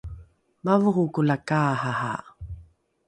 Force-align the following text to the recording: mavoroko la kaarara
mavoroko 0.63 1.19
la 1.29 1.37
kaarara 1.47 2.17